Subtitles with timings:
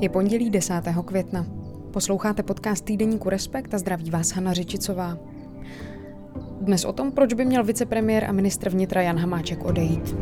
[0.00, 0.82] Je pondělí 10.
[1.04, 1.46] května.
[1.92, 5.18] Posloucháte podcast týdeníku Respekt a zdraví vás Hana Řičicová.
[6.60, 10.16] Dnes o tom, proč by měl vicepremiér a ministr vnitra Jan Hamáček odejít.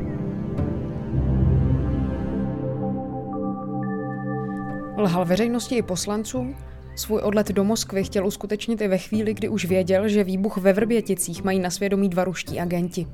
[4.96, 6.56] Lhal veřejnosti i poslancům,
[6.96, 10.72] svůj odlet do Moskvy chtěl uskutečnit i ve chvíli, kdy už věděl, že výbuch ve
[10.72, 13.06] Vrběticích mají na svědomí dva ruští agenti.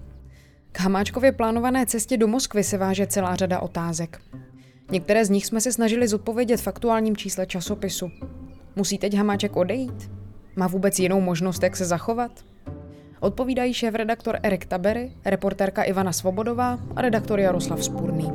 [0.72, 4.20] K Hamáčkově plánované cestě do Moskvy se váže celá řada otázek.
[4.90, 8.10] Některé z nich jsme se snažili zodpovědět v aktuálním čísle časopisu.
[8.76, 10.10] Musí teď Hamáček odejít?
[10.56, 12.44] Má vůbec jinou možnost, jak se zachovat?
[13.20, 18.32] Odpovídají šéf-redaktor Erik Tabery, reportérka Ivana Svobodová a redaktor Jaroslav Spurný.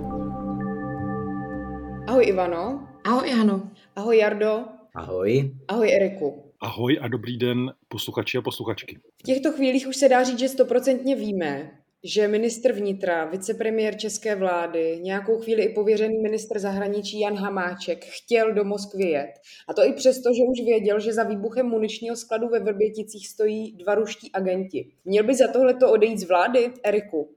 [2.07, 2.88] Ahoj Ivano.
[3.05, 3.61] Ahoj Jano.
[3.95, 4.66] Ahoj Jardo.
[4.95, 5.52] Ahoj.
[5.67, 6.43] Ahoj Eriku.
[6.61, 8.99] Ahoj a dobrý den posluchači a posluchačky.
[9.17, 11.71] V těchto chvílích už se dá říct, že stoprocentně víme,
[12.03, 18.53] že ministr vnitra, vicepremiér české vlády, nějakou chvíli i pověřený ministr zahraničí Jan Hamáček chtěl
[18.53, 19.31] do Moskvy jet.
[19.67, 23.78] A to i přesto, že už věděl, že za výbuchem muničního skladu ve Vrběticích stojí
[23.78, 24.91] dva ruští agenti.
[25.06, 27.36] Měl by za tohleto odejít z vlády, Eriku?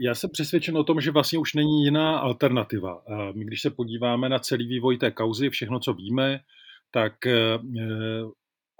[0.00, 3.02] Já jsem přesvědčen o tom, že vlastně už není jiná alternativa.
[3.34, 6.40] My, když se podíváme na celý vývoj té kauzy, všechno, co víme,
[6.90, 7.58] tak eh,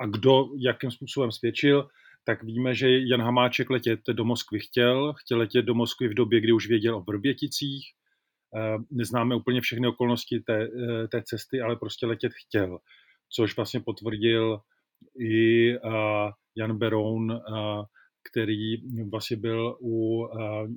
[0.01, 1.89] a kdo jakým způsobem svědčil,
[2.25, 6.41] tak víme, že Jan Hamáček letět do Moskvy chtěl, chtěl letět do Moskvy v době,
[6.41, 7.85] kdy už věděl o Vrběticích,
[8.57, 12.79] eh, neznáme úplně všechny okolnosti té, eh, té cesty, ale prostě letět chtěl,
[13.33, 14.61] což vlastně potvrdil
[15.19, 15.79] i eh,
[16.57, 17.41] Jan Beroun,
[18.31, 18.77] který
[19.11, 20.29] vlastně byl u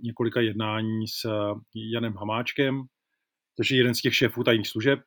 [0.03, 1.29] několika jednání s
[1.93, 2.83] Janem Hamáčkem,
[3.57, 4.99] což je jeden z těch šéfů tajných služeb,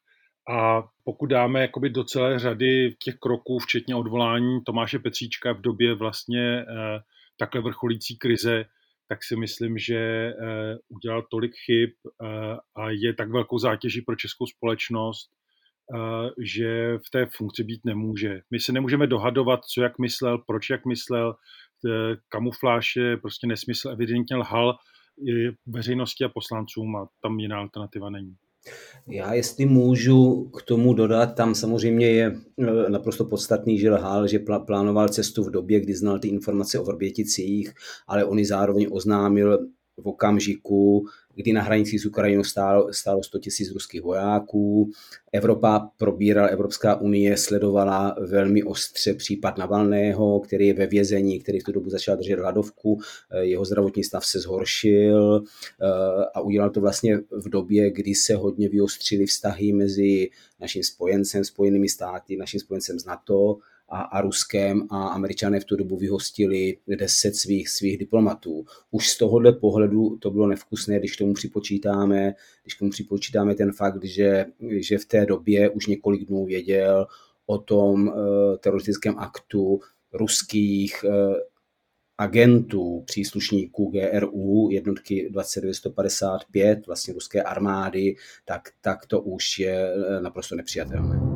[0.48, 5.94] a pokud dáme jakoby do celé řady těch kroků, včetně odvolání Tomáše Petříčka v době
[5.94, 6.64] vlastně eh,
[7.38, 8.64] takhle vrcholící krize,
[9.08, 10.34] tak si myslím, že eh,
[10.88, 12.26] udělal tolik chyb eh,
[12.76, 15.30] a je tak velkou zátěží pro českou společnost,
[16.42, 18.40] že v té funkci být nemůže.
[18.50, 21.34] My se nemůžeme dohadovat, co jak myslel, proč jak myslel,
[22.28, 24.76] kamufláž je prostě nesmysl, evidentně lhal
[25.66, 28.36] veřejnosti a poslancům a tam jiná alternativa není.
[29.08, 34.38] Já jestli můžu k tomu dodat, tam samozřejmě je eh, naprosto podstatný, že lhal, že
[34.66, 37.72] plánoval cestu v době, kdy znal ty informace o Vrběticích,
[38.08, 39.58] ale on zároveň oznámil
[39.96, 44.90] v okamžiku, kdy na hranici s Ukrajinou stálo, stálo 100 000 ruských vojáků.
[45.32, 51.64] Evropa probírala, Evropská unie sledovala velmi ostře případ Navalného, který je ve vězení, který v
[51.64, 53.00] tu dobu začal držet hladovku.
[53.30, 55.86] Eh, jeho zdravotní stav se zhoršil eh,
[56.34, 60.30] a udělal to vlastně v době, kdy se hodně vyostřily vztahy mezi
[60.60, 63.56] naším spojencem, spojenými státy, naším spojencem z NATO
[63.88, 68.64] a, a Ruskem a američané v tu dobu vyhostili deset svých, svých diplomatů.
[68.90, 74.04] Už z tohohle pohledu to bylo nevkusné, když tomu připočítáme, když tomu připočítáme ten fakt,
[74.04, 77.06] že, že v té době už několik dnů věděl
[77.46, 78.14] o tom uh,
[78.60, 79.80] teroristickém aktu
[80.12, 81.34] ruských uh,
[82.18, 88.14] agentů, příslušníků GRU, jednotky 2955, vlastně ruské armády,
[88.44, 91.35] tak, tak to už je eh, naprosto nepřijatelné.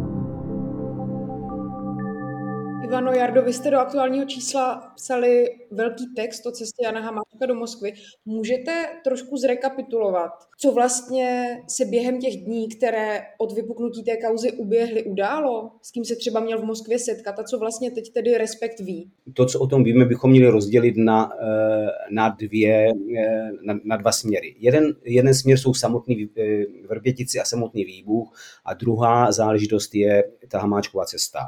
[2.90, 7.54] Ivano Jardo, vy jste do aktuálního čísla psali velký text o cestě Jana Hamáčka do
[7.54, 7.92] Moskvy.
[8.24, 15.02] Můžete trošku zrekapitulovat, co vlastně se během těch dní, které od vypuknutí té kauzy uběhly,
[15.02, 15.70] událo?
[15.82, 19.10] S kým se třeba měl v Moskvě setkat a co vlastně teď tedy Respekt ví?
[19.34, 23.96] To, co o tom víme, bychom měli rozdělit na, eh, na, dvě, eh, na, na
[23.96, 24.54] dva směry.
[24.58, 28.34] Jeden, jeden směr jsou samotný eh, vrbětici a samotný výbuch
[28.64, 31.40] a druhá záležitost je ta Hamáčková cesta.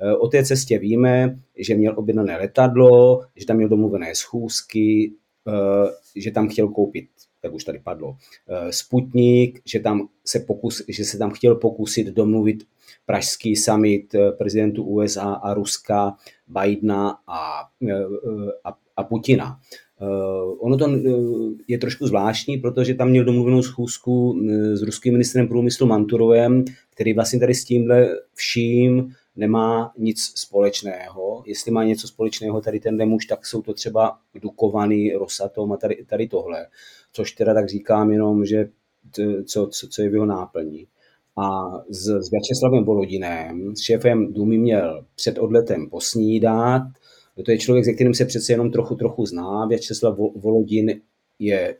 [0.00, 5.12] Eh, o té cestě víme, že měl objednané letadlo, že tam měl domluvené schůzky,
[5.48, 7.08] eh, že tam chtěl koupit,
[7.44, 8.16] jak už tady padlo,
[8.48, 12.64] eh, Sputnik, že, tam se, pokus, že se tam chtěl pokusit domluvit
[13.06, 17.68] pražský summit prezidentů USA a Ruska, Bidena a,
[18.64, 19.60] a, a Putina.
[20.58, 20.90] ono to
[21.68, 24.40] je trošku zvláštní, protože tam měl domluvenou schůzku
[24.74, 31.42] s ruským ministrem průmyslu Manturovem, který vlastně tady s tímhle vším nemá nic společného.
[31.46, 36.04] Jestli má něco společného tady ten muž, tak jsou to třeba Dukovaný, Rosatom a tady,
[36.04, 36.66] tady tohle.
[37.12, 38.68] Což teda tak říkám jenom, že
[39.46, 40.86] co, co, co je v jeho náplní.
[41.36, 46.82] A s, s Vyačeslavem Volodinem, s šéfem Dumy měl před odletem posnídat.
[47.44, 49.66] To je člověk, se kterým se přece jenom trochu, trochu zná.
[49.66, 51.00] Vyačeslav Volodin
[51.38, 51.76] je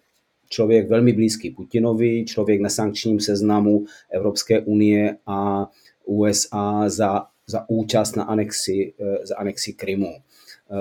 [0.49, 5.71] člověk velmi blízký Putinovi, člověk na sankčním seznamu Evropské unie a
[6.05, 10.15] USA za za účast na anexi, eh, za anexi Krymu.
[10.15, 10.75] Eh,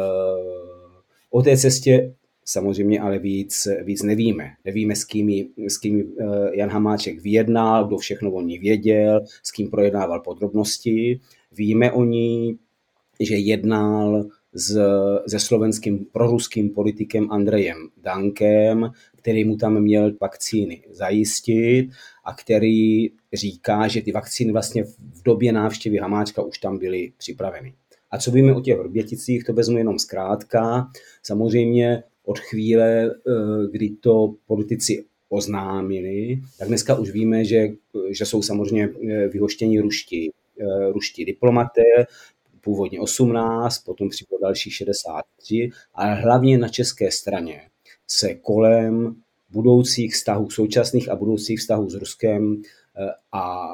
[1.30, 2.14] o té cestě
[2.46, 4.52] samozřejmě ale víc, víc nevíme.
[4.66, 6.16] Nevíme, s kým, s kým
[6.54, 11.20] Jan Hamáček vyjednal, kdo všechno o ní věděl, s kým projednával podrobnosti.
[11.52, 12.58] Víme o ní,
[13.20, 14.26] že jednal
[14.56, 14.78] s,
[15.28, 21.90] se slovenským proruským politikem Andrejem Dankem, který mu tam měl vakcíny zajistit
[22.26, 27.74] a který říká, že ty vakcíny vlastně v době návštěvy Hamáčka už tam byly připraveny.
[28.12, 30.88] A co víme o těch Vrběticích, to vezmu jenom zkrátka.
[31.24, 33.32] Samozřejmě od chvíle, eh,
[33.72, 37.68] kdy to politici oznámili, tak dneska už víme, že,
[38.10, 40.32] že jsou samozřejmě eh, vyhoštěni ruští,
[40.62, 41.82] eh, ruští diplomaté,
[42.66, 47.62] původně 18, potom přibylo další 63, ale hlavně na české straně
[48.08, 49.16] se kolem
[49.50, 52.62] budoucích vztahů, současných a budoucích vztahů s Ruskem
[53.32, 53.68] a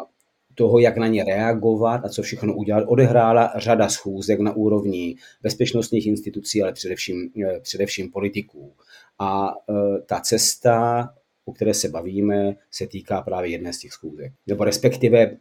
[0.55, 6.07] toho, jak na ně reagovat a co všechno udělat, odehrála řada schůzek na úrovni bezpečnostních
[6.07, 8.73] institucí, ale především, eh, především politiků.
[9.19, 9.73] A eh,
[10.05, 11.09] ta cesta,
[11.45, 14.33] o které se bavíme, se týká právě jedné z těch schůzek.
[14.47, 15.37] Nebo respektive eh,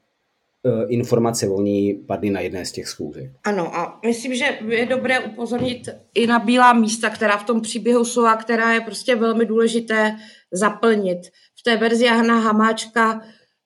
[0.89, 3.31] informace o ní padly na jedné z těch schůzek.
[3.45, 8.05] Ano a myslím, že je dobré upozornit i na bílá místa, která v tom příběhu
[8.05, 10.17] jsou a která je prostě velmi důležité
[10.53, 11.19] zaplnit.
[11.61, 13.21] V té verzi Jana Hamáčka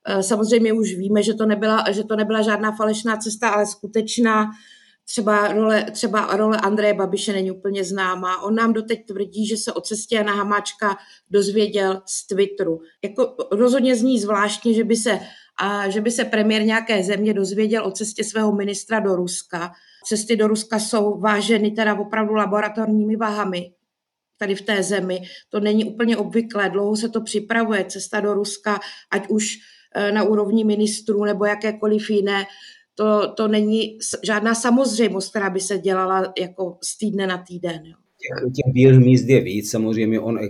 [0.09, 4.51] Eh, samozřejmě už víme, že to nebyla, že to nebyla žádná falešná cesta, ale skutečná.
[5.07, 8.43] Třeba role, třeba role Andreje Babiše není úplně známá.
[8.43, 10.97] On nám doteď tvrdí, že se o cestě Jana Hamáčka
[11.31, 12.81] dozvěděl z Twitteru.
[13.05, 15.21] Jako rozhodně zní zvláštně, že by se
[15.61, 19.73] a že by se premiér nějaké země dozvěděl o cestě svého ministra do Ruska.
[20.05, 23.73] Cesty do Ruska jsou váženy teda opravdu laboratorními váhami
[24.39, 25.21] tady v té zemi.
[25.49, 27.85] To není úplně obvyklé, dlouho se to připravuje.
[27.85, 28.81] Cesta do Ruska,
[29.11, 29.59] ať už
[29.97, 32.45] Eh, na úrovni ministrů nebo jakékoliv jiné,
[32.95, 37.87] to, to není žádná samozřejmost, která by se dělala jako z týdne na týden.
[37.87, 37.97] Jo.
[38.25, 40.49] Těch, těch bílých míst je víc, samozřejmě on, eh,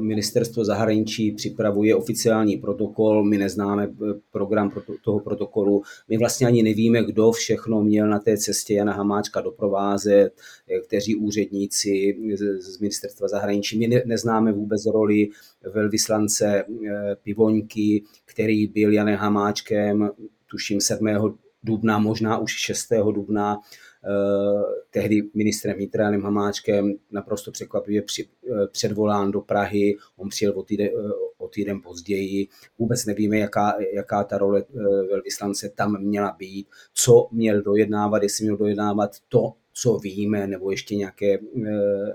[0.00, 4.72] ministerstvo zahraničí připravuje oficiální protokol, my neznáme eh, program
[5.04, 10.30] toho protokolu, my vlastně ani nevíme, kdo všechno měl na té cestě Jana Hamáčka doprovázet,
[10.86, 12.16] kteří úředníci
[12.58, 15.28] z ministerstva zahraničí, my ne, neznáme vůbec roli
[15.74, 16.64] velvyslance
[17.22, 20.10] Pivoňky, který byl Janem Hamáčkem,
[20.50, 21.36] tuším 7.
[21.62, 23.12] dubna, možná už 6.
[23.12, 23.89] dubna, eh,
[24.90, 30.62] tehdy ministrem vnitra Janem Hamáčkem naprosto překvapivě při, eh, předvolán do Prahy, on přijel o
[30.62, 32.48] týden, eh, o týden později,
[32.78, 34.64] vůbec nevíme, jaká, jaká ta role
[35.10, 40.96] velvyslance tam měla být, co měl dojednávat, jestli měl dojednávat to, co víme, nebo ještě
[40.96, 41.38] nějaké e,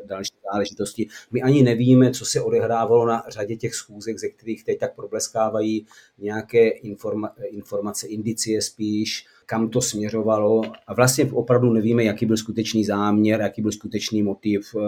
[0.06, 1.08] další záležitosti.
[1.32, 5.88] My ani nevíme, co se odehrávalo na řadě těch schůzek, ze kterých teď tak probleskávají
[6.18, 12.86] nějaké informa- informace, indicie spíš, kam to směřovalo a vlastně opravdu nevíme, jaký byl skutečný
[12.86, 14.82] záměr, jaký byl skutečný motiv e,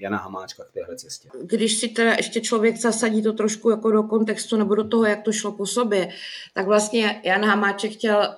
[0.00, 1.28] Jana Hamáčka k téhle cestě.
[1.42, 5.22] Když si teda ještě člověk zasadí to trošku jako do kontextu nebo do toho, jak
[5.22, 6.08] to šlo po sobě,
[6.54, 8.28] tak vlastně Jan Hamáček chtěl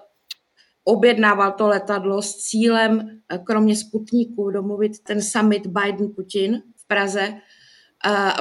[0.84, 7.34] objednával to letadlo s cílem, eh, kromě Sputníku, domluvit ten summit Biden-Putin v Praze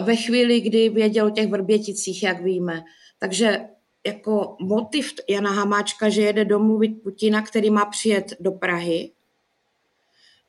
[0.04, 2.84] ve chvíli, kdy věděl o těch Vrběticích, jak víme.
[3.20, 3.60] Takže
[4.06, 9.12] jako motiv Jana Hamáčka, že jede domluvit Putina, který má přijet do Prahy,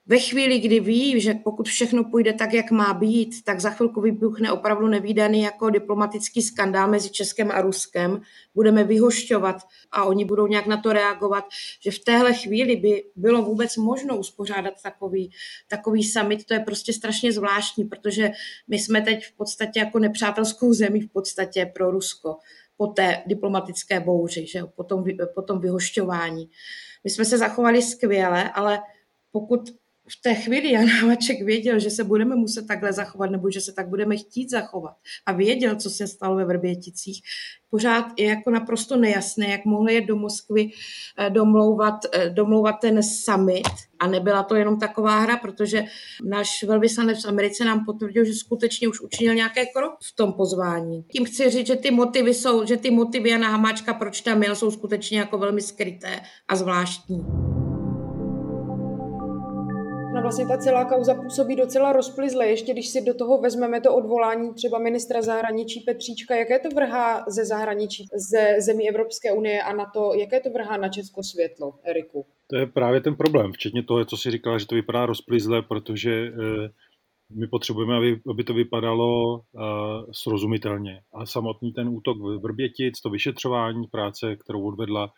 [0.08, 4.00] ve chvíli, kdy ví, že pokud všechno půjde tak, jak má být, tak za chvilku
[4.00, 8.20] vybuchne opravdu nevýdaný jako diplomatický skandál mezi Českem a Ruskem.
[8.54, 9.56] Budeme vyhošťovat
[9.92, 11.44] a oni budou nějak na to reagovat,
[11.80, 15.30] že v téhle chvíli by bylo vůbec možno uspořádat takový,
[15.68, 16.44] takový summit.
[16.44, 18.30] To je prostě strašně zvláštní, protože
[18.68, 22.36] my jsme teď v podstatě jako nepřátelskou zemí v podstatě pro Rusko
[22.76, 25.04] po té diplomatické bouři, že jo, po, tom,
[25.34, 26.50] po tom vyhošťování.
[27.04, 28.82] My jsme se zachovali skvěle, ale
[29.32, 29.60] pokud
[30.08, 33.72] v té chvíli Jan Hamaček věděl, že se budeme muset takhle zachovat, nebo že se
[33.72, 34.94] tak budeme chtít zachovat.
[35.26, 37.22] A věděl, co se stalo ve Vrběticích,
[37.70, 40.70] pořád je jako naprosto nejasné, jak mohli jet do Moskvy
[41.18, 43.68] eh, domlouvat, eh, domlouvat ten summit.
[43.98, 45.84] A nebyla to jenom taková hra, protože
[46.24, 51.02] náš velvyslanec v Americe nám potvrdil, že skutečně už učinil nějaké krok v tom pozvání.
[51.02, 54.56] Tím chci říct, že ty motivy jsou, že ty motivy Jana Hamáčka, proč tam měl,
[54.56, 57.55] jsou skutečně jako velmi skryté a zvláštní
[60.26, 62.46] vlastně ta celá kauza působí docela rozplizle.
[62.46, 67.24] Ještě když si do toho vezmeme to odvolání třeba ministra zahraničí Petříčka, jaké to vrhá
[67.28, 71.74] ze zahraničí, ze zemí Evropské unie a na to, jaké to vrhá na Česko světlo,
[71.84, 72.26] Eriku?
[72.50, 76.12] To je právě ten problém, včetně toho, co si říkala, že to vypadá rozplizle, protože
[76.12, 76.68] eh,
[77.40, 79.62] my potřebujeme, aby, aby to vypadalo uh,
[80.12, 81.00] srozumitelně.
[81.14, 85.10] A samotný ten útok v Vrbětic, to vyšetřování práce, kterou odvedla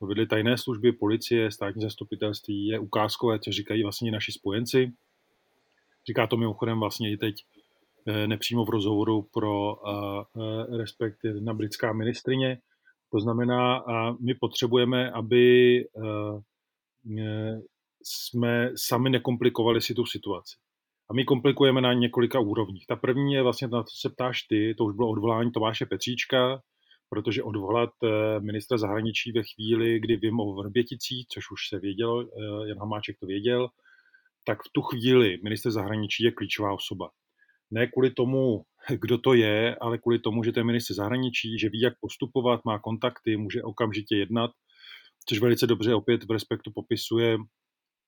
[0.00, 4.92] vedli tajné služby, policie, státní zastupitelství, je ukázkové, co říkají vlastně naši spojenci.
[6.06, 7.34] Říká to mimochodem vlastně i teď
[8.26, 9.76] nepřímo v rozhovoru pro
[10.76, 12.58] respekt na britská ministrině.
[13.12, 13.84] To znamená,
[14.20, 15.86] my potřebujeme, aby
[18.02, 20.56] jsme sami nekomplikovali si tu situaci.
[21.10, 22.86] A my komplikujeme na několika úrovních.
[22.86, 26.62] Ta první je vlastně, na co se ptáš ty, to už bylo odvolání Tomáše Petříčka,
[27.08, 32.28] protože odvolat eh, ministra zahraničí ve chvíli, kdy vím o Vrběticích, což už se věděl,
[32.28, 33.68] eh, Jan Hamáček to věděl,
[34.44, 37.10] tak v tu chvíli minister zahraničí je klíčová osoba.
[37.70, 38.62] Ne kvůli tomu,
[39.00, 42.78] kdo to je, ale kvůli tomu, že je minister zahraničí, že ví, jak postupovat, má
[42.78, 44.50] kontakty, může okamžitě jednat,
[45.28, 47.38] což velice dobře opět v respektu popisuje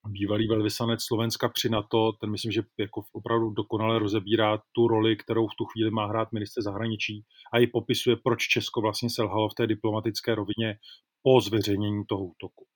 [0.07, 5.47] bývalý velvyslanec Slovenska při NATO, ten myslím, že jako opravdu dokonale rozebírá tu roli, kterou
[5.47, 9.55] v tu chvíli má hrát minister zahraničí a i popisuje, proč Česko vlastně selhalo v
[9.55, 10.79] té diplomatické rovině
[11.23, 12.67] po zveřejnění toho útoku.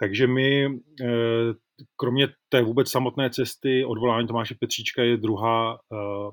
[0.00, 0.66] Takže my,
[1.02, 1.54] eh,
[1.96, 6.30] kromě té vůbec samotné cesty odvolání Tomáše Petříčka je druhá, eh,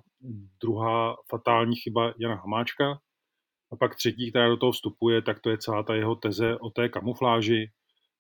[0.64, 3.00] druhá fatální chyba Jana Hamáčka.
[3.72, 6.70] A pak třetí, která do toho vstupuje, tak to je celá ta jeho teze o
[6.70, 7.68] té kamufláži,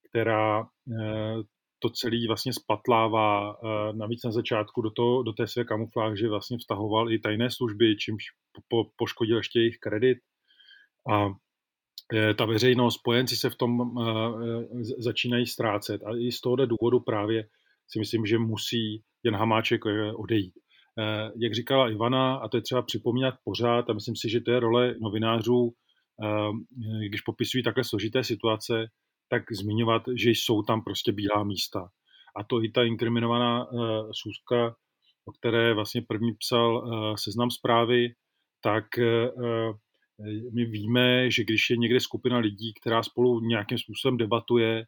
[0.09, 1.35] která eh,
[1.79, 3.57] to celý vlastně spatlává.
[3.91, 8.23] Navíc na začátku do, toho, do té své kamufláže vlastně vztahoval i tajné služby, čímž
[8.69, 10.17] po, poškodil ještě jejich kredit.
[11.11, 11.27] A
[12.13, 14.13] e, ta veřejnost, spojenci se v tom e,
[14.97, 16.01] začínají ztrácet.
[16.03, 17.43] A i z tohohle důvodu právě
[17.87, 19.81] si myslím, že musí Jan Hamáček
[20.15, 20.53] odejít.
[21.41, 24.59] Jak říkala Ivana, a to je třeba připomínat pořád, a myslím si, že to je
[24.59, 25.73] role novinářů,
[27.07, 28.85] když popisují takhle složité situace,
[29.29, 31.89] tak zmiňovat, že jsou tam prostě bílá místa.
[32.35, 34.75] A to i ta inkriminovaná uh, eh, Sůzka,
[35.25, 38.13] o které vlastně první psal uh, seznam zprávy,
[38.61, 39.75] tak uh,
[40.53, 44.85] my víme, že když je někde skupina lidí, která spolu nějakým způsobem debatuje,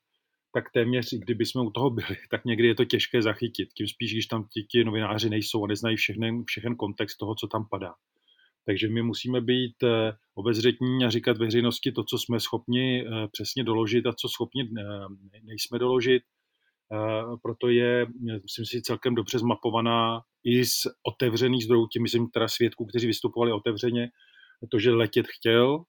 [0.53, 3.69] tak téměř, kdyby jsme u toho byli, tak někdy je to těžké zachytit.
[3.73, 7.47] Tím spíš, když tam ti, ti novináři nejsou a neznají všechny, všechen kontext toho, co
[7.47, 7.93] tam padá.
[8.67, 13.63] Takže my musíme být eh, obezřetní a říkat veřejnosti to, co jsme schopni eh, přesně
[13.63, 14.83] doložit a co schopni eh,
[15.43, 16.23] nejsme doložit.
[17.43, 18.07] Proto je,
[18.43, 23.51] myslím si, celkem dobře zmapovaná i z otevřených zdrojů, tím myslím teda svědků, kteří vystupovali
[23.51, 24.09] otevřeně,
[24.71, 25.83] to, že letět chtěl,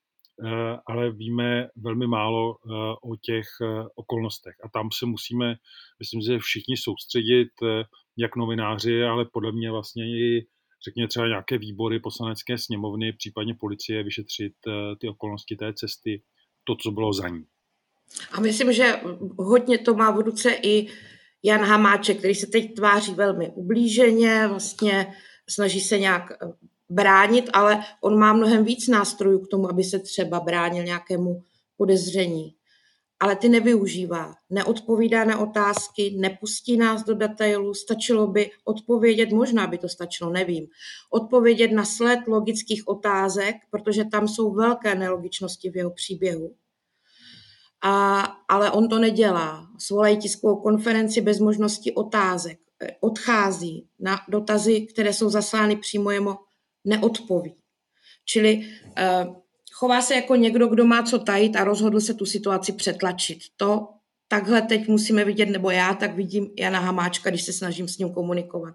[0.86, 2.56] ale víme velmi málo
[3.02, 3.46] o těch
[3.94, 4.54] okolnostech.
[4.64, 5.54] A tam se musíme,
[5.98, 7.48] myslím, že všichni soustředit,
[8.16, 10.46] jak novináři, ale podle mě vlastně i
[10.84, 16.22] řekněme třeba nějaké výbory poslanecké sněmovny, případně policie vyšetřit eh, ty okolnosti té cesty,
[16.64, 17.44] to, co bylo za ní.
[18.32, 19.00] A myslím, že
[19.38, 20.86] hodně to má v ruce i
[21.42, 25.14] Jan Hamáček, který se teď tváří velmi ublíženě, vlastně
[25.48, 26.52] snaží se nějak eh,
[26.90, 31.42] bránit, ale on má mnohem víc nástrojů k tomu, aby se třeba bránil nějakému
[31.76, 32.57] podezření
[33.20, 34.34] ale ty nevyužívá.
[34.50, 40.66] Neodpovídá na otázky, nepustí nás do detailů, stačilo by odpovědět, možná by to stačilo, nevím,
[41.10, 46.54] odpovědět na sled logických otázek, protože tam jsou velké nelogičnosti v jeho příběhu.
[47.82, 49.66] A, ale on to nedělá.
[49.78, 52.58] Svolají tiskovou konferenci bez možnosti otázek.
[53.00, 56.34] Odchází na dotazy, které jsou zaslány přímo jemu,
[56.84, 57.54] neodpoví.
[58.24, 59.34] Čili uh,
[59.78, 63.38] Chová se jako někdo, kdo má co tajit a rozhodl se tu situaci přetlačit.
[63.56, 63.88] To
[64.28, 68.10] takhle teď musíme vidět, nebo já tak vidím Jana Hamáčka, když se snažím s ním
[68.10, 68.74] komunikovat.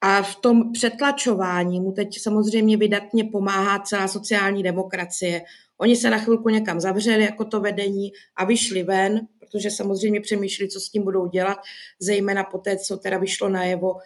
[0.00, 5.42] A v tom přetlačování mu teď samozřejmě vydatně pomáhá celá sociální demokracie.
[5.78, 10.68] Oni se na chvilku někam zavřeli jako to vedení a vyšli ven, protože samozřejmě přemýšleli,
[10.70, 11.58] co s tím budou dělat,
[12.00, 13.96] zejména po té, co teda vyšlo najevo,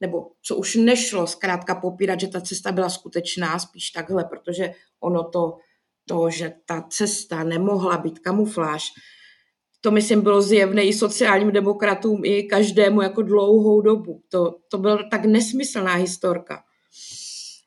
[0.00, 5.24] nebo co už nešlo zkrátka popírat, že ta cesta byla skutečná, spíš takhle, protože ono
[5.24, 5.56] to
[6.08, 8.92] to, že ta cesta nemohla být kamufláž,
[9.80, 14.22] to myslím bylo zjevné i sociálním demokratům, i každému jako dlouhou dobu.
[14.28, 16.62] To, to byla tak nesmyslná historka,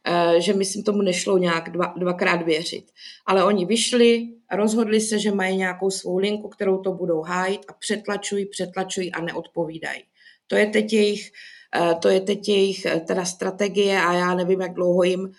[0.08, 2.86] eh, že myslím tomu nešlo nějak dva, dvakrát věřit.
[3.26, 7.74] Ale oni vyšli, rozhodli se, že mají nějakou svou linku, kterou to budou hájit a
[7.74, 10.04] přetlačují, přetlačují a neodpovídají.
[10.48, 11.32] To je teď jejich,
[11.76, 15.32] eh, to je teď jejich eh, teda strategie a já nevím, jak dlouho jim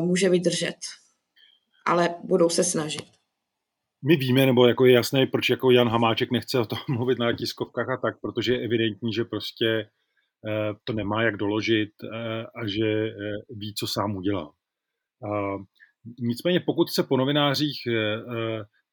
[0.00, 0.76] může vydržet
[1.86, 3.16] ale budou se snažit.
[4.04, 7.32] My víme, nebo jako je jasné, proč jako Jan Hamáček nechce o tom mluvit na
[7.32, 9.66] tiskovkách a tak, protože je evidentní, že prostě
[10.48, 13.12] eh, to nemá jak doložit eh, a že eh,
[13.50, 14.52] ví, co sám udělal.
[16.20, 17.76] Nicméně pokud se po novinářích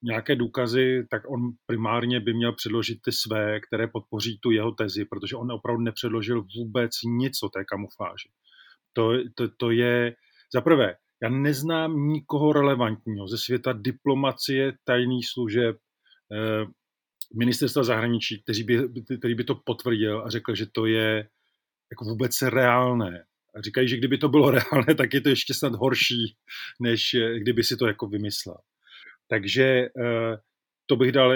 [0.04, 5.06] nějaké důkazy, tak on primárně by měl předložit ty své, které podpoří tu jeho tezi,
[5.06, 8.30] protože on opravdu nepředložil vůbec nic o té kamufláži.
[8.94, 10.16] To, to, to je,
[10.54, 15.77] za prvé, já neznám nikoho relevantního ze světa diplomacie, tajných služeb,
[16.32, 16.65] eh,
[17.36, 21.30] ministerstva zahraničí, který by, který by to potvrdil a řekl, že to je
[21.92, 23.25] jako vůbec reálné
[23.60, 26.36] říkají, že kdyby to bylo reálné, tak je to ještě snad horší,
[26.80, 28.58] než kdyby si to jako vymyslel.
[29.27, 29.88] Takže
[30.86, 31.34] to bych dal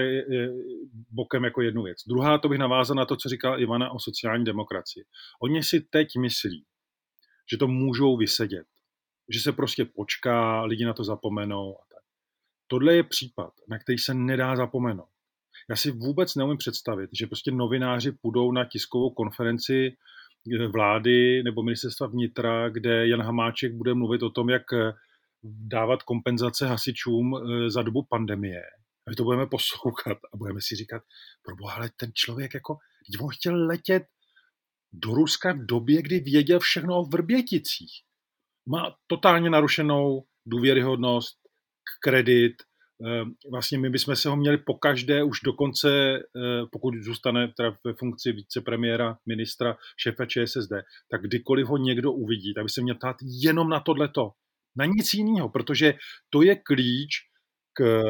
[1.10, 1.98] bokem jako jednu věc.
[2.08, 5.03] Druhá, to bych navázal na to, co říkala Ivana o sociální demokracii.
[5.41, 6.65] Oni si teď myslí,
[7.51, 8.67] že to můžou vysedět,
[9.29, 12.03] že se prostě počká, lidi na to zapomenou a tak.
[12.67, 15.10] Tohle je případ, na který se nedá zapomenout.
[15.69, 19.98] Já si vůbec neumím představit, že prostě novináři půjdou na tiskovou konferenci
[20.53, 24.93] eh, vlády nebo ministerstva vnitra, kde Jan Hamáček bude mluvit o tom, jak eh,
[25.43, 28.62] dávat kompenzace hasičům eh, za dobu pandemie.
[29.07, 31.03] A my to budeme poslouchat a budeme si říkat,
[31.43, 32.77] proboha, ale ten člověk jako,
[33.19, 34.03] on chtěl letět
[34.93, 38.07] do Ruska v době, kdy věděl všechno o Vrběticích.
[38.68, 41.38] Má totálně narušenou důvěryhodnost,
[42.02, 42.54] kredit,
[43.06, 47.94] Ehm, vlastně my bychom se ho měli pokaždé už dokonce, eh, pokud zůstane teda ve
[47.94, 50.72] funkci vicepremiéra, ministra, šéfa ČSSD,
[51.12, 54.32] tak kdykoliv ho někdo uvidí, tak by se měl ptát jenom na tohleto,
[54.76, 55.94] na nic jiného, protože
[56.30, 57.16] to je klíč
[57.74, 58.04] k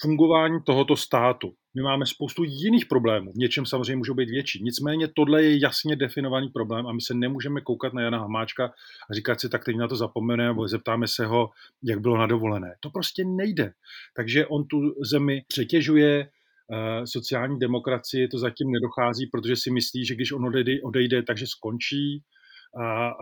[0.00, 1.54] fungování tohoto státu.
[1.74, 4.62] My máme spoustu jiných problémů, v něčem samozřejmě můžou být větší.
[4.62, 8.72] Nicméně tohle je jasně definovaný problém a my se nemůžeme koukat na Jana Hamáčka
[9.10, 11.50] a říkat si, tak teď na to zapomeneme nebo zeptáme se ho,
[11.82, 12.74] jak bylo na dovolené.
[12.80, 13.72] To prostě nejde.
[14.16, 14.78] Takže on tu
[15.10, 16.28] zemi přetěžuje,
[16.72, 21.46] eh, sociální demokracii to zatím nedochází, protože si myslí, že když on odejde, odejde takže
[21.46, 22.22] skončí.
[22.80, 23.12] A,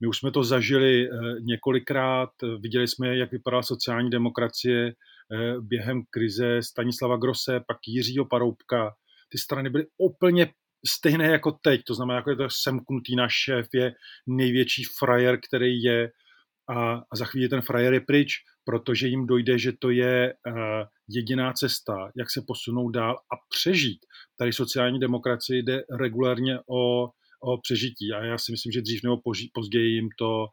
[0.00, 1.10] my už jsme to zažili eh,
[1.40, 4.92] několikrát, viděli jsme, jak vypadala sociální demokracie
[5.60, 8.94] během krize Stanislava Grosse, pak Jiřího Paroubka.
[9.28, 10.52] Ty strany byly úplně
[10.86, 13.92] stejné jako teď, to znamená, jako je to semknutý náš šéf, je
[14.26, 16.10] největší frajer, který je
[16.68, 18.32] a, a za chvíli ten frajer je pryč,
[18.64, 20.54] protože jim dojde, že to je uh,
[21.08, 23.98] jediná cesta, jak se posunout dál a přežít.
[24.38, 27.04] Tady sociální demokracii jde regulárně o,
[27.40, 29.16] o přežití a já si myslím, že dřív nebo
[29.54, 30.46] později jim to,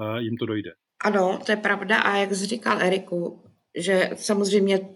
[0.00, 0.70] uh, jim to dojde.
[1.04, 3.44] Ano, to je pravda a jak říkal Eriku,
[3.78, 4.88] že samozřejmě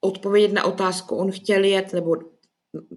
[0.00, 2.16] odpovědět na otázku, on chtěl jet, nebo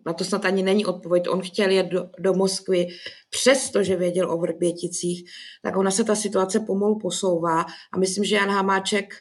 [0.05, 2.87] na to snad ani není odpověď, on chtěl jet do, do Moskvy,
[3.29, 5.29] přestože věděl o Vrběticích,
[5.61, 9.13] tak ona se ta situace pomalu posouvá a myslím, že Jan Hamáček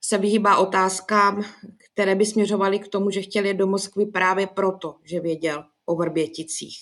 [0.00, 1.44] se vyhýbá otázkám,
[1.92, 5.94] které by směřovaly k tomu, že chtěl jet do Moskvy právě proto, že věděl o
[5.94, 6.78] Vrběticích.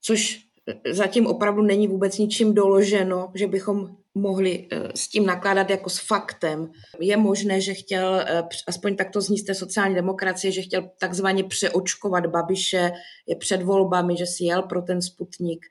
[0.00, 0.51] Což
[0.90, 5.98] zatím opravdu není vůbec ničím doloženo, že bychom mohli eh, s tím nakládat jako s
[5.98, 6.70] faktem.
[7.00, 11.44] Je možné, že chtěl, eh, aspoň takto zní z té sociální demokracie, že chtěl takzvaně
[11.44, 12.92] přeočkovat Babiše
[13.26, 15.66] je před volbami, že si jel pro ten Sputnik.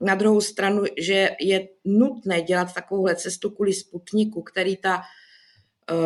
[0.00, 5.02] Na druhou stranu, že je nutné dělat takovouhle cestu kvůli Sputniku, který ta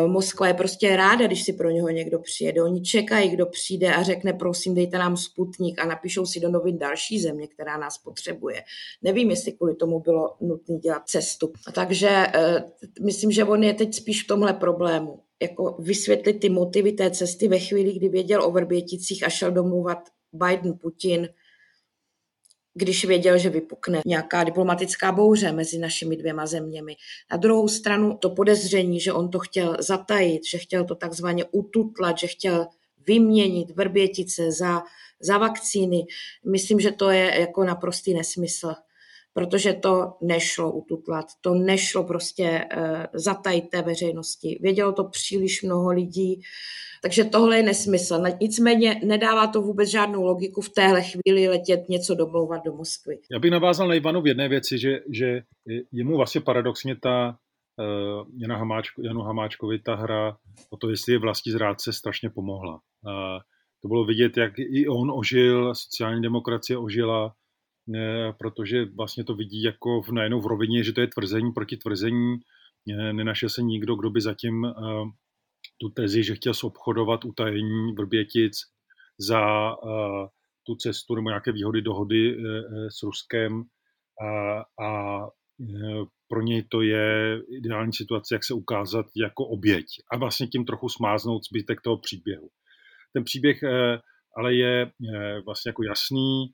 [0.07, 2.63] Moskva je prostě ráda, když si pro něho někdo přijede.
[2.63, 6.77] Oni čekají, kdo přijde a řekne, prosím, dejte nám sputnik a napíšou si do novin
[6.77, 8.61] další země, která nás potřebuje.
[9.01, 11.51] Nevím, jestli kvůli tomu bylo nutné dělat cestu.
[11.73, 15.19] Takže uh, myslím, že on je teď spíš v tomhle problému.
[15.41, 19.99] Jako vysvětlit ty motivy té cesty ve chvíli, kdy věděl o Vrběticích a šel domluvat
[20.33, 21.29] Biden-Putin,
[22.77, 26.95] když věděl, že vypukne nějaká diplomatická bouře mezi našimi dvěma zeměmi.
[27.31, 32.17] Na druhou stranu to podezření, že on to chtěl zatajit, že chtěl to takzvaně ututlat,
[32.17, 32.67] že chtěl
[33.07, 34.83] vyměnit Vrbětice za,
[35.19, 36.05] za vakcíny,
[36.45, 38.73] myslím, že to je jako naprostý nesmysl
[39.35, 44.59] protože to nešlo ututlat, to nešlo prostě uh, zatajit té veřejnosti.
[44.61, 46.41] Vědělo to příliš mnoho lidí,
[47.01, 48.23] takže tohle je nesmysl.
[48.41, 53.19] Nicméně nedává to vůbec žádnou logiku v téhle chvíli letět něco domlouvat do Moskvy.
[53.31, 55.41] Já bych navázal na Ivanu v jedné věci, že, že
[55.91, 60.37] jemu vlastně paradoxně ta uh, Jana Hamáčko, Janu Hamáčkovi ta hra
[60.69, 62.79] o to, jestli je vlastní zrádce, strašně pomohla.
[63.81, 67.33] To bylo vidět, jak i on ožil, sociální demokracie ožila,
[68.37, 72.37] protože vlastně to vidí jako v, najednou v rovině, že to je tvrzení proti tvrzení.
[73.11, 74.71] Nenašel se nikdo, kdo by zatím eh,
[75.77, 78.53] tu tezi, že chtěl obchodovat utajení Vrbětic
[79.17, 80.27] za eh,
[80.63, 82.41] tu cestu nebo nějaké výhody dohody eh,
[82.91, 83.63] s Ruskem
[84.21, 85.19] a, a
[86.27, 90.89] pro něj to je ideální situace, jak se ukázat jako oběť a vlastně tím trochu
[90.89, 92.49] smáznout zbytek toho příběhu.
[93.13, 93.63] Ten příběh
[94.37, 94.91] ale je
[95.45, 96.45] vlastně jako jasný,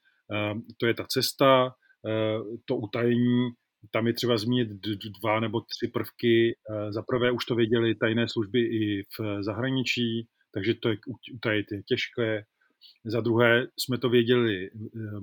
[0.78, 1.76] to je ta cesta,
[2.08, 3.50] ehm, to utajení,
[3.92, 4.70] tam je třeba zmínit
[5.22, 6.58] dva nebo tři prvky.
[6.70, 10.98] Ehm, za prvé už to věděli tajné služby i v zahraničí, takže to je,
[11.34, 12.44] utajit je těžké.
[13.06, 14.70] Za druhé jsme to věděli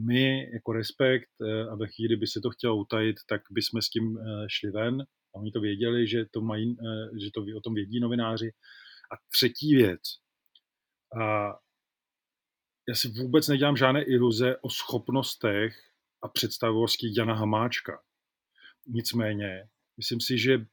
[0.07, 1.31] my jako respekt
[1.71, 4.19] a ve chvíli, by se to chtělo utajit, tak bychom s tím
[4.49, 5.03] šli ven.
[5.35, 6.77] A oni to věděli, že to, mají,
[7.21, 8.51] že to o tom vědí novináři.
[9.13, 10.01] A třetí věc,
[11.21, 11.53] a
[12.89, 15.77] já si vůbec nedělám žádné iluze o schopnostech
[16.23, 18.03] a představivosti Jana Hamáčka.
[18.87, 20.67] Nicméně, myslím si, že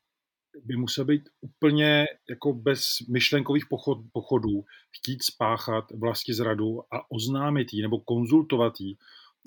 [0.64, 7.74] by musel být úplně jako bez myšlenkových pochod, pochodů chtít spáchat vlasti zradu a oznámit
[7.74, 8.98] jí nebo konzultovat jí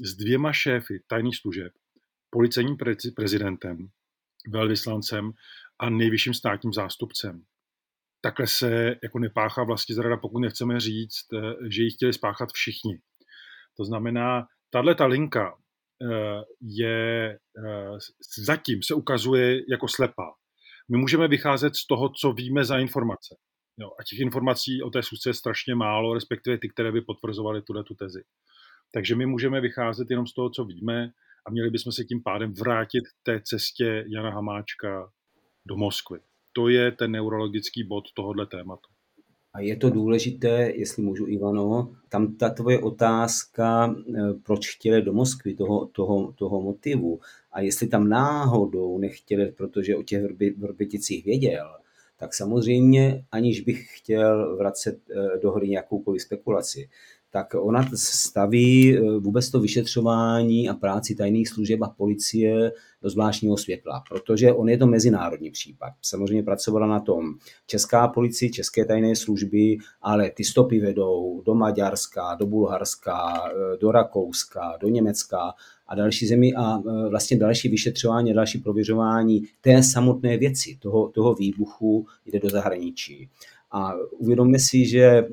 [0.04, 1.72] s dvěma šéfy tajných služeb,
[2.30, 2.76] policejním
[3.14, 3.88] prezidentem,
[4.48, 5.32] velvyslancem
[5.78, 7.44] a nejvyšším státním zástupcem.
[8.20, 12.98] Takhle se jako nepáchá vlasti zrada, pokud nechceme říct, eh, že ji chtěli spáchat všichni.
[13.76, 15.58] To znamená, tahle ta linka
[16.02, 17.30] eh, je
[17.64, 17.98] eh,
[18.44, 20.32] zatím se ukazuje jako slepá.
[20.88, 23.36] My můžeme vycházet z toho, co víme za informace.
[23.80, 27.62] Jo, a těch informací o té schůzce je strašně málo, respektive ty, které by potvrzovaly
[27.62, 28.22] tuhle tu tezi.
[28.92, 31.10] Takže my můžeme vycházet jenom z toho, co víme
[31.46, 35.10] a měli bychom se tím pádem vrátit té cestě Jana Hamáčka
[35.66, 36.18] do Moskvy.
[36.52, 38.88] To je ten neurologický bod tohohle tématu.
[39.52, 45.12] A je to důležité, jestli můžu, Ivano, tam ta tvoje otázka, eh, proč chtěli do
[45.12, 47.20] Moskvy, toho, toho, toho motivu,
[47.52, 50.22] a jestli tam náhodou nechtěli, protože o těch
[50.56, 51.68] Vrběticích věděl,
[52.16, 56.88] tak samozřejmě, aniž bych chtěl vracet eh, do hry nějakoukoliv spekulaci,
[57.30, 63.56] tak ona staví eh, vůbec to vyšetřování a práci tajných služeb a policie do zvláštního
[63.56, 65.92] světla, protože on je to mezinárodní případ.
[66.02, 67.34] Samozřejmě pracovala na tom
[67.66, 73.92] česká policie, české tajné služby, ale ty stopy vedou do Maďarska, do Bulharska, eh, do
[73.92, 75.54] Rakouska, do Německa
[75.86, 81.34] a další zemi a eh, vlastně další vyšetřování, další prověřování té samotné věci, toho, toho
[81.34, 83.28] výbuchu jde do zahraničí.
[83.70, 85.26] A uvědomme si, že eh,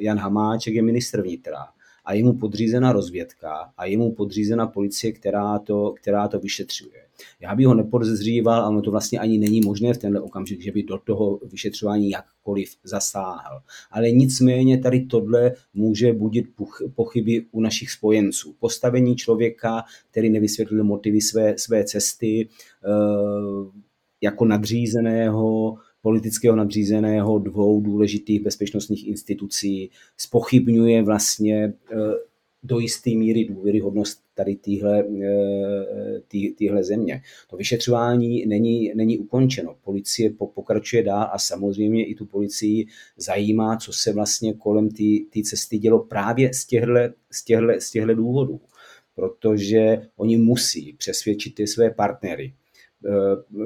[0.00, 1.66] Jan Hamáček je ministr vnitra
[2.04, 7.02] a je mu podřízena rozvědka a je mu podřízena policie, která to, která to vyšetřuje.
[7.40, 10.72] Já bych ho nepodezříval, a ono to vlastně ani není možné v tenhle okamžik, že
[10.72, 13.60] by do toho vyšetřování jakkoliv zasáhl.
[13.90, 16.46] Ale nicméně tady tohle může budit
[16.94, 18.54] pochyby u našich spojenců.
[18.60, 22.48] Postavení člověka, který nevysvětlil motivy své, své cesty,
[22.84, 23.82] eh,
[24.20, 31.96] jako nadřízeného, politického nadřízeného dvou důležitých bezpečnostních institucí spochybňuje vlastně eh,
[32.62, 37.22] do jisté míry důvěryhodnost tady týhle, eh, tý, týhle země.
[37.50, 39.76] To vyšetřování není, není ukončeno.
[39.84, 42.86] Policie pokračuje dál a samozřejmě i tu policii
[43.16, 44.88] zajímá, co se vlastně kolem
[45.32, 46.92] té cesty dělo právě z těchto,
[47.30, 48.60] z těchto, z těchto důvodů.
[49.14, 52.54] Protože oni musí přesvědčit ty své partnery,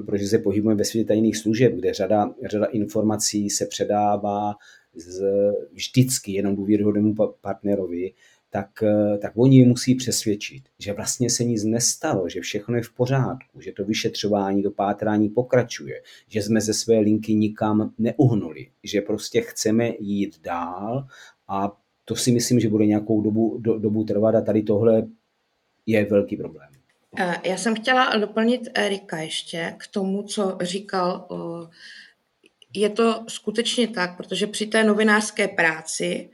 [0.06, 4.54] protože se pohybujeme ve světě tajných služeb, kde řada, řada informací se předává
[4.94, 5.24] z,
[5.72, 8.12] vždycky jenom důvěryhodnému partnerovi,
[8.50, 12.92] tak, eh, tak oni musí přesvědčit, že vlastně se nic nestalo, že všechno je v
[12.92, 19.00] pořádku, že to vyšetřování, to pátrání pokračuje, že jsme ze své linky nikam neuhnuli, že
[19.00, 21.06] prostě chceme jít dál
[21.48, 25.06] a to si myslím, že bude nějakou dobu, do, dobu trvat a tady tohle
[25.86, 26.65] je velký problém.
[27.18, 31.28] Eh, já jsem chtěla doplnit Erika ještě k tomu, co říkal.
[32.74, 36.30] Je to skutečně tak, protože při té novinářské práci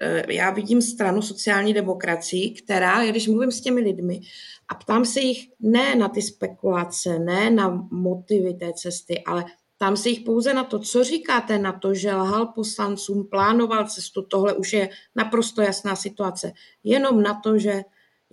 [0.00, 4.20] eh, já vidím stranu sociální demokracii, která, když mluvím s těmi lidmi
[4.68, 9.44] a ptám se jich ne na ty spekulace, ne na motivy té cesty, ale
[9.78, 14.22] tam se jich pouze na to, co říkáte na to, že lhal poslancům, plánoval cestu,
[14.22, 16.52] tohle už je naprosto jasná situace.
[16.84, 17.82] Jenom na to, že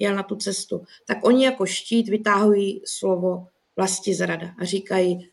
[0.02, 5.31] jel na tu cestu, tak oni jako štít vytáhují slovo vlasti zrada a říkají,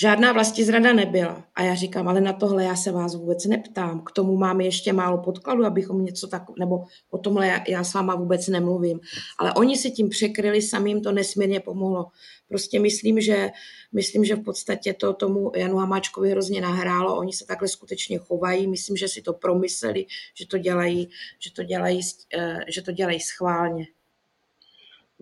[0.00, 1.44] žádná vlasti zrada nebyla.
[1.54, 4.00] A já říkám, ale na tohle já se vás vůbec neptám.
[4.00, 7.94] K tomu máme ještě málo podkladu, abychom něco tak, nebo o tomhle já, já s
[7.94, 9.00] váma vůbec nemluvím.
[9.38, 12.06] Ale oni si tím překryli, samým to nesmírně pomohlo.
[12.48, 13.50] Prostě myslím, že,
[13.92, 17.16] myslím, že v podstatě to tomu Janu Hamáčkovi hrozně nahrálo.
[17.16, 18.66] Oni se takhle skutečně chovají.
[18.66, 22.00] Myslím, že si to promysleli, že to dělají, že to dělají,
[22.38, 23.86] eh, že to dělají schválně.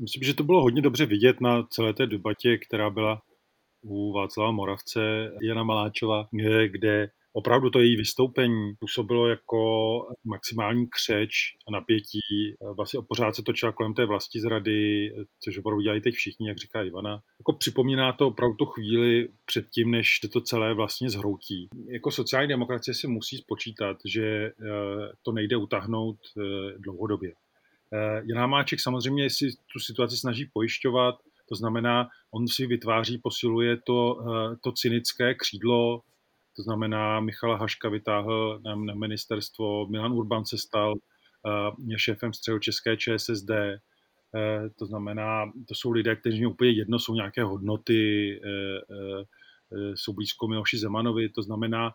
[0.01, 3.23] Myslím, že to bylo hodně dobře vidět na celé té debatě, která byla
[3.89, 6.29] u Václava Moravce, Jana Maláčova,
[6.67, 9.61] kde opravdu to její vystoupení působilo jako
[10.25, 11.31] maximální křeč
[11.69, 12.21] a napětí.
[12.77, 15.11] Vlastně pořád se točila kolem té vlasti zrady,
[15.45, 17.21] což opravdu dělají teď všichni, jak říká Ivana.
[17.39, 21.69] Jako připomíná to opravdu tu chvíli předtím, než to celé vlastně zhroutí.
[21.89, 24.53] Jako sociální demokracie si musí spočítat, že eh,
[25.23, 26.41] to nejde utáhnout eh,
[26.79, 27.33] dlouhodobě.
[27.93, 31.15] Eh, Jan Hamáček samozřejmě si tu situaci snaží pojišťovat,
[31.49, 36.03] to znamená, on si vytváří, posiluje to, eh, to cynické křídlo,
[36.57, 42.59] to znamená, Michala Haška vytáhl na, na ministerstvo, Milan Urban se stal uh, šéfem středu
[42.59, 48.41] České ČSSD, uh, to znamená, to jsou lidé, kteří mě úplně jedno, jsou nějaké hodnoty,
[48.45, 49.19] uh,
[49.79, 51.93] uh, jsou blízko Miloši Zemanovi, to znamená,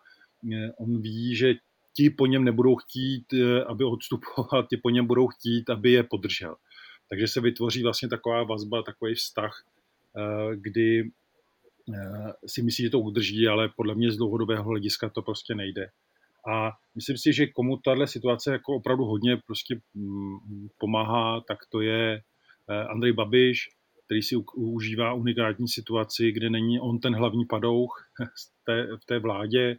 [0.78, 1.54] on ví, že
[1.96, 3.34] ti po něm nebudou chtít,
[3.68, 6.56] aby odstupoval, ti po něm budou chtít, aby je podržel.
[7.12, 9.64] Takže se vytvoří vlastně taková vazba, takový vztah,
[10.56, 11.12] kdy
[12.46, 15.90] si myslí, že to udrží, ale podle mě z dlouhodobého hlediska to prostě nejde.
[16.48, 21.82] A myslím si, že komu tahle situace jako opravdu hodně prostě mm, pomáhá, tak to
[21.82, 22.22] je
[22.90, 23.70] Andrej Babiš,
[24.06, 29.20] který si užívá unikátní situaci, kde není on ten hlavní padouch v té, v té
[29.20, 29.78] vládě.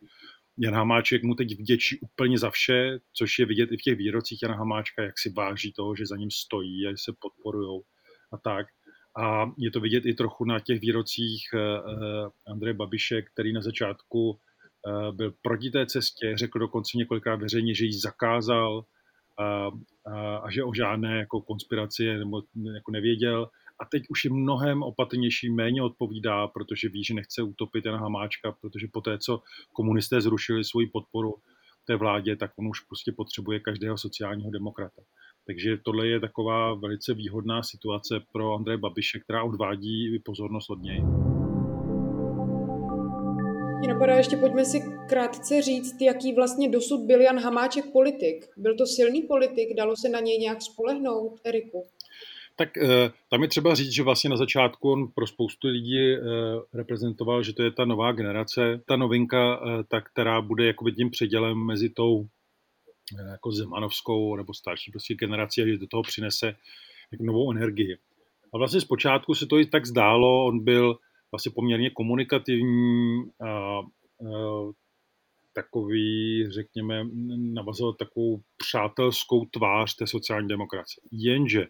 [0.59, 4.43] Jan Hamáček mu teď vděčí úplně za vše, což je vidět i v těch výrocích
[4.43, 7.81] Jana Hamáčka, jak si váží toho, že za ním stojí a že se podporují
[8.33, 8.67] a tak.
[9.19, 13.63] A je to vidět i trochu na těch výrocích eh, eh, Andreje Babiše, který na
[13.63, 14.39] začátku
[14.89, 18.85] eh, byl proti té cestě, řekl dokonce několikrát veřejně, že ji zakázal
[19.39, 19.45] a,
[20.07, 22.43] a, a že o žádné jako konspiraci nebo
[22.75, 23.49] jako nevěděl
[23.83, 28.53] a teď už je mnohem opatrnější, méně odpovídá, protože ví, že nechce utopit Jana Hamáčka,
[28.61, 29.43] protože po té, co
[29.73, 31.35] komunisté zrušili svoji podporu
[31.87, 35.03] té vládě, tak on už prostě potřebuje každého sociálního demokrata.
[35.47, 41.05] Takže tohle je taková velice výhodná situace pro Andreje Babiše, která odvádí pozornost od něj.
[43.79, 48.47] Mě napadá ještě, pojďme si krátce říct, jaký vlastně dosud byl Jan Hamáček politik.
[48.57, 51.83] Byl to silný politik, dalo se na něj nějak spolehnout, Eriku?
[52.57, 56.21] Tak eh, tam je třeba říct, že vlastně na začátku on pro spoustu lidí eh,
[56.75, 61.11] reprezentoval, že to je ta nová generace, ta novinka, eh, ta, která bude jakoby tím
[61.11, 62.29] předělem mezi tou
[63.31, 66.47] jako zemanovskou nebo starší prostě generací a že do toho přinese
[67.13, 67.97] jako novou energii.
[68.55, 70.99] A vlastně zpočátku se to i tak zdálo, on byl
[71.31, 73.83] vlastně poměrně komunikativní, a, a,
[75.55, 77.05] takový, řekněme,
[77.37, 81.03] navazoval takovou přátelskou tvář té sociální demokracie.
[81.13, 81.67] Jenže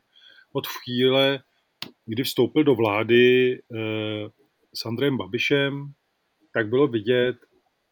[0.53, 1.43] od chvíle,
[2.07, 4.29] kdy vstoupil do vlády eh,
[4.75, 5.93] s Andrejem Babišem,
[6.55, 7.37] tak bylo vidět,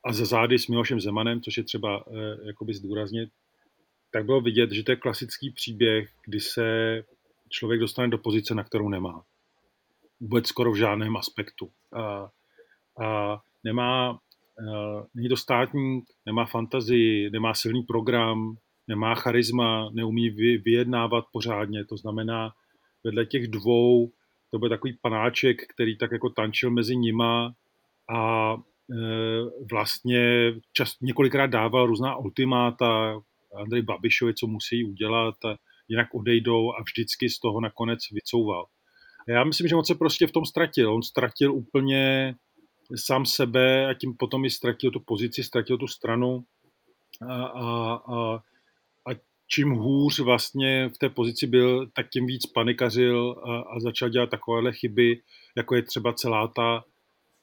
[0.05, 3.31] a za zády s Milošem Zemanem, což je třeba eh, jakoby zdůraznit,
[4.13, 6.65] tak bylo vidět, že to je klasický příběh, kdy se
[7.49, 9.23] člověk dostane do pozice, na kterou nemá.
[10.21, 11.71] Vůbec skoro v žádném aspektu.
[11.93, 12.31] A,
[13.05, 18.57] a nemá, uh, není to státník, nemá fantazii, nemá silný program,
[18.91, 22.51] nemá charisma, neumí vy, vyjednávat pořádně, to znamená,
[23.05, 24.11] vedle těch dvou
[24.51, 27.53] to byl takový panáček, který tak jako tančil mezi nima
[28.17, 28.59] a e,
[29.71, 33.21] vlastně čas, několikrát dával různá ultimáta
[33.57, 35.57] Andrej Babišovi, co musí udělat, a
[35.89, 38.67] jinak odejdou a vždycky z toho nakonec vycouval.
[39.29, 40.95] A já myslím, že on se prostě v tom ztratil.
[40.95, 42.35] On ztratil úplně
[42.97, 46.45] sám sebe a tím potom i ztratil tu pozici, ztratil tu stranu
[47.29, 48.43] a, a, a
[49.53, 54.31] čím hůř vlastně v té pozici byl, tak tím víc panikařil a, a začal dělat
[54.31, 55.21] takovéhle chyby,
[55.57, 56.85] jako je třeba celá ta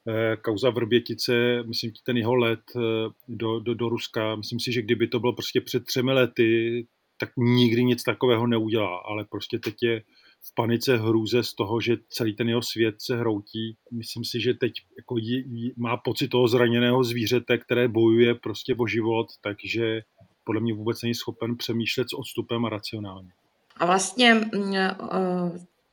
[0.07, 2.79] e, kauza Vrbětice, myslím ten jeho let e,
[3.27, 4.35] do, do, do Ruska.
[4.35, 6.85] Myslím si, že kdyby to bylo prostě před třemi lety,
[7.19, 10.01] tak nikdy nic takového neudělá, ale prostě teď je
[10.41, 13.77] v panice hrůze z toho, že celý ten jeho svět se hroutí.
[13.91, 18.75] Myslím si, že teď jako jí, jí, má pocit toho zraněného zvířete, které bojuje prostě
[18.75, 20.01] o život, takže
[20.47, 23.29] podle mě vůbec není schopen přemýšlet s odstupem a racionálně.
[23.77, 24.95] A vlastně mm, eh,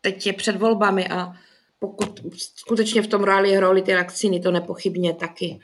[0.01, 1.33] teď je před volbami a
[1.79, 5.59] pokud skutečně v tom hráli roli ty vakcíny, to nepochybně taky.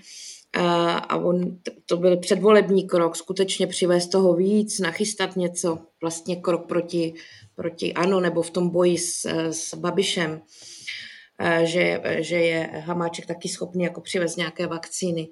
[0.57, 0.61] Eh,
[1.09, 7.15] a on, to byl předvolební krok, skutečně přivést toho víc, nachystat něco, vlastně krok proti,
[7.55, 10.43] proti ANO nebo v tom boji s, s Babišem,
[11.39, 15.29] eh, že, že je Hamáček taky schopný jako přivést nějaké vakcíny.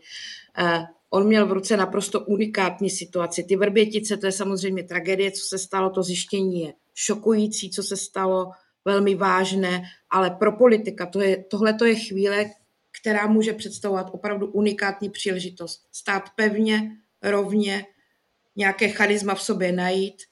[1.10, 3.44] On měl v ruce naprosto unikátní situaci.
[3.44, 7.96] Ty vrbětice, to je samozřejmě tragédie, co se stalo, to zjištění je šokující, co se
[7.96, 8.50] stalo,
[8.84, 12.50] velmi vážné, ale pro politika to je, tohle to je chvíle,
[13.00, 15.80] která může představovat opravdu unikátní příležitost.
[15.92, 16.90] Stát pevně,
[17.22, 17.86] rovně,
[18.56, 20.22] nějaké charisma v sobě najít,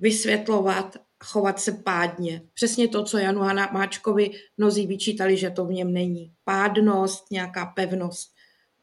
[0.00, 2.42] vysvětlovat, chovat se pádně.
[2.54, 3.40] Přesně to, co Janu
[3.72, 6.32] Máčkovi mnozí vyčítali, že to v něm není.
[6.44, 8.33] Pádnost, nějaká pevnost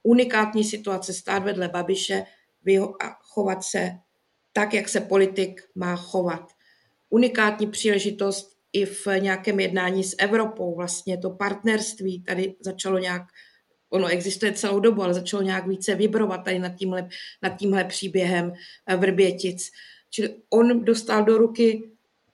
[0.03, 2.23] unikátní situace stát vedle Babiše
[3.03, 3.91] a chovat se
[4.53, 6.51] tak, jak se politik má chovat.
[7.09, 10.75] Unikátní příležitost i v nějakém jednání s Evropou.
[10.75, 13.21] Vlastně to partnerství tady začalo nějak,
[13.89, 17.09] ono existuje celou dobu, ale začalo nějak více vibrovat tady nad tímhle,
[17.41, 18.53] nad tímhle příběhem
[18.97, 19.69] Vrbětic.
[20.09, 21.91] Čili on dostal do ruky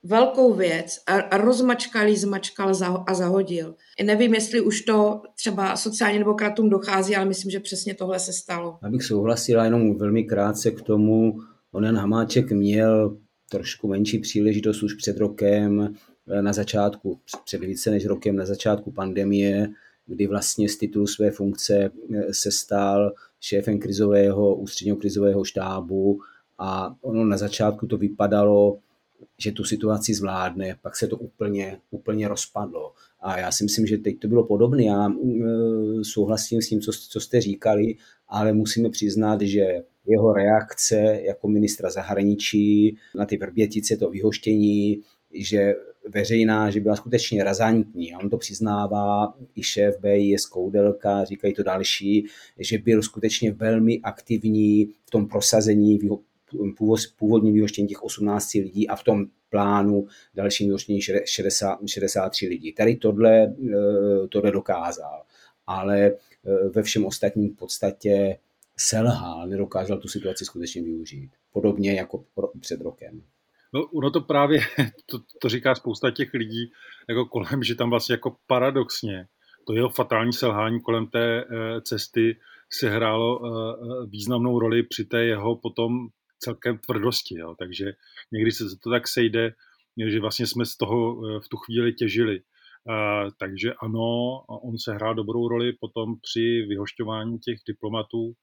[0.08, 2.74] velkou věc a, a rozmačkal zmačkal
[3.08, 3.76] a zahodil.
[4.04, 8.78] Nevím, jestli už to třeba sociálním demokratům dochází, ale myslím, že přesně tohle se stalo.
[8.82, 11.39] Abych souhlasila jenom velmi krátce k tomu,
[11.72, 13.17] onen Hamáček měl
[13.50, 15.96] trošku menší příležitost už před rokem,
[16.28, 19.67] eh, na začátku, před více než rokem, na začátku pandemie,
[20.06, 21.76] kdy vlastně z titulu své funkce
[22.13, 26.20] eh, se stal šéfem krizového, ústředního krizového štábu
[26.58, 28.80] a ono na začátku to vypadalo,
[29.38, 32.93] že tu situaci zvládne, pak se to úplně, úplně rozpadlo.
[33.19, 34.84] A já si myslím, že teď to bylo podobné.
[34.84, 37.95] Já uh, souhlasím s tím, co, co jste říkali,
[38.27, 45.01] ale musíme přiznat, že jeho reakce jako ministra zahraničí na ty vrbětice, to vyhoštění,
[45.34, 45.73] že
[46.10, 48.13] veřejná, že byla skutečně razantní.
[48.13, 52.25] A on to přiznává, i šéf BIS Koudelka, říkají to další,
[52.60, 55.99] že byl skutečně velmi aktivní v tom prosazení
[57.17, 62.73] původní vyhoštění těch 18 lidí a v tom plánu další vyhoštění 60, 63 lidí.
[62.73, 65.23] Tady tohle, eh, tohle dokázal,
[65.67, 68.38] ale eh, ve všem ostatním v podstatě
[68.77, 71.31] selhal, nedokázal tu situaci skutečně využít.
[71.53, 72.23] Podobně jako
[72.60, 73.21] před rokem.
[73.73, 74.60] No, ono to právě,
[75.05, 76.71] to, to říká spousta těch lidí
[77.10, 79.27] jako kolem, že tam vlastně jako paradoxně
[79.67, 82.38] to jeho fatální selhání kolem té eh, cesty
[82.69, 83.41] se hrálo
[84.05, 86.07] významnou roli při té jeho potom
[86.39, 87.39] celkem tvrdosti.
[87.39, 87.56] Jo.
[87.60, 87.86] Takže
[88.32, 89.54] někdy se to tak sejde,
[90.08, 92.41] že vlastně jsme z toho eh, v tu chvíli těžili.
[92.89, 98.34] Uh, takže ano, on se hrál dobrou roli potom při vyhošťování těch diplomatů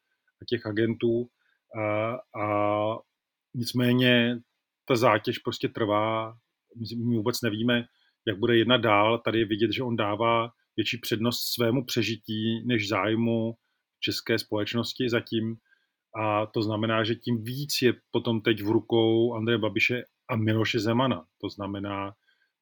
[0.43, 2.99] a těch agentů uh, a
[3.55, 4.39] nicméně
[4.85, 6.37] ta zátěž prostě trvá,
[6.97, 7.85] my vůbec nevíme,
[8.27, 12.89] jak bude jednat dál, tady je vidět, že on dává větší přednost svému přežití než
[12.89, 13.55] zájmu
[14.01, 15.57] české společnosti zatím
[16.17, 20.81] a to znamená, že tím víc je potom teď v rukou Andreje Babiše a Miloše
[20.81, 21.25] Zemana.
[21.41, 22.13] To znamená,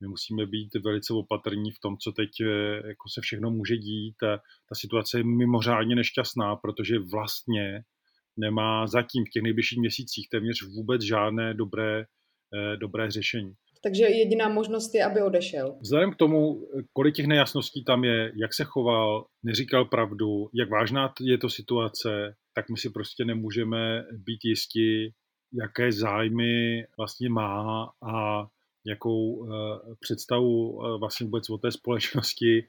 [0.00, 4.22] my musíme být velice opatrní v tom, co teď eh, jako se všechno může dít.
[4.22, 4.36] A
[4.68, 7.82] ta situace je mimořádně nešťastná, protože vlastně
[8.36, 13.52] nemá zatím v těch nejbližších měsících téměř vůbec žádné dobré, eh, dobré řešení.
[13.84, 15.78] Takže jediná možnost je, aby odešel.
[15.80, 21.12] Vzhledem k tomu, kolik těch nejasností tam je, jak se choval, neříkal pravdu, jak vážná
[21.20, 25.14] je to situace, tak my si prostě nemůžeme být jistí,
[25.52, 28.46] jaké zájmy vlastně má a
[28.84, 29.48] jakou uh,
[30.00, 32.68] představu uh, vlastně vůbec o té společnosti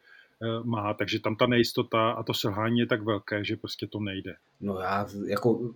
[0.64, 4.36] má, takže tam ta nejistota a to selhání je tak velké, že prostě to nejde.
[4.62, 5.72] No já jako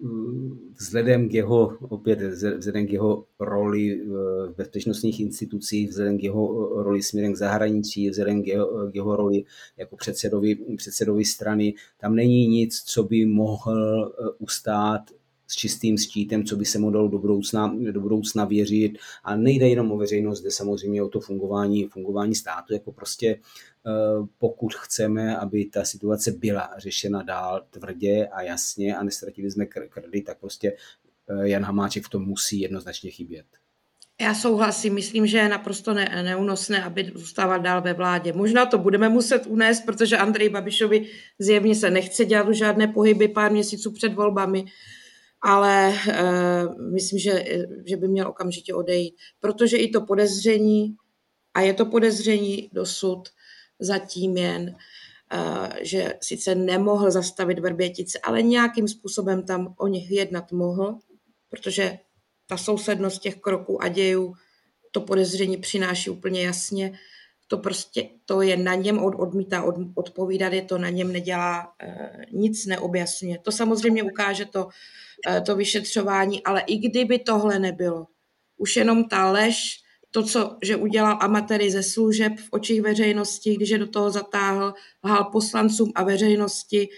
[0.80, 2.20] vzhledem k jeho, opět
[2.58, 8.43] vzhledem k jeho roli v bezpečnostních institucích, vzhledem k jeho roli směrem k zahraničí, vzhledem
[8.43, 9.43] k jeho, k jeho roli
[9.78, 15.02] jako předsedovi, předsedovi strany, tam není nic, co by mohl ustát
[15.48, 18.98] s čistým štítem, co by se mu dalo do budoucna, do budoucna věřit.
[19.24, 23.39] A nejde jenom o veřejnost, jde samozřejmě o to fungování, fungování státu, jako prostě eh,
[24.38, 30.21] pokud chceme, aby ta situace byla řešena dál tvrdě a jasně a nestratili jsme krdy,
[30.21, 30.73] tak prostě
[31.30, 33.45] eh, Jan Hamáček v tom musí jednoznačně chybět.
[34.21, 38.34] Já souhlasím, myslím, že je naprosto ne- neúnosné, aby zůstával dál ve vládě.
[38.34, 41.08] Možná to budeme muset unést, protože Andrej Babišovi
[41.39, 44.65] zjevně se nechce dělat žádné pohyby pár měsíců před volbami
[45.41, 47.43] ale uh, myslím, že,
[47.86, 50.95] že by měl okamžitě odejít, protože i to podezření,
[51.54, 53.30] a je to podezření dosud
[53.80, 54.76] zatím jen,
[55.34, 60.98] uh, že sice nemohl zastavit Vrbětice, ale nějakým způsobem tam o nich jednat mohl,
[61.50, 62.00] protože
[62.48, 64.34] ta sousednost těch kroků a dějů
[64.92, 67.00] to podezření přináší úplně jasně.
[67.48, 71.74] To prostě, to je na něm, od, odmítá od, odpovídat, je to na něm, nedělá,
[71.84, 73.40] uh, nic neobjasňuje.
[73.40, 74.70] To samozřejmě ukáže to
[75.26, 78.08] Eh, to vyšetřování, ale i kdyby tohle nebylo,
[78.58, 79.80] už jenom ta lež,
[80.17, 84.73] to, co, že udělal amatéry ze služeb v očích veřejnosti, když je do toho zatáhl,
[85.03, 86.89] lhal poslancům a veřejnosti,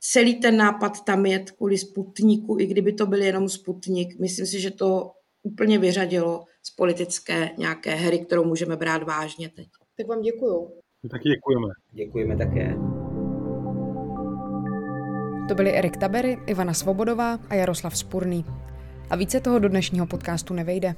[0.00, 4.20] celý ten nápad tam je kvůli Sputniku, i kdyby to byl jenom Sputnik.
[4.20, 5.10] Myslím si, že to
[5.42, 9.68] úplně vyřadilo z politické nějaké hry, kterou můžeme brát vážně teď.
[9.96, 10.70] Tak vám děkuju.
[11.10, 11.66] taky děkujeme.
[11.92, 12.74] Děkujeme také.
[15.48, 18.44] To byli Erik Tabery, Ivana Svobodová a Jaroslav Spurný.
[19.10, 20.94] A více toho do dnešního podcastu nevejde.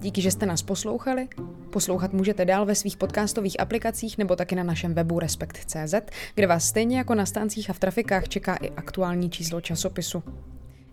[0.00, 1.28] Díky, že jste nás poslouchali.
[1.70, 5.94] Poslouchat můžete dál ve svých podcastových aplikacích nebo taky na našem webu Respekt.cz,
[6.34, 10.22] kde vás stejně jako na stáncích a v trafikách čeká i aktuální číslo časopisu.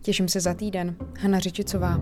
[0.02, 0.96] Těším se za týden.
[1.20, 1.98] Hana Řičicová.